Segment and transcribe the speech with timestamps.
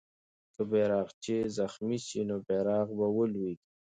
[0.55, 3.67] که بیرغچی زخمي سي، نو بیرغ به ولويږي.